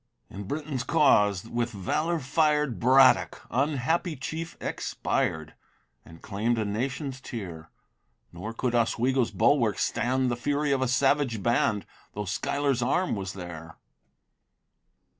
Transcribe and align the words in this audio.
In 0.31 0.45
Britain's 0.45 0.81
cause, 0.83 1.45
with 1.47 1.69
valor 1.69 2.17
fired, 2.17 2.79
Braddock, 2.79 3.43
unhappy 3.51 4.15
chief! 4.15 4.57
expired, 4.59 5.53
And 6.03 6.23
claim'd 6.23 6.57
a 6.57 6.65
nation's 6.65 7.21
tear; 7.21 7.69
Nor 8.33 8.51
could 8.51 8.73
Oswego's 8.73 9.29
bulwarks 9.29 9.85
stand 9.85 10.31
The 10.31 10.35
fury 10.35 10.71
of 10.71 10.81
a 10.81 10.87
savage 10.87 11.43
band, 11.43 11.85
Though 12.13 12.25
Schuyler's 12.25 12.81
arm 12.81 13.15
was 13.15 13.33
there. 13.33 13.77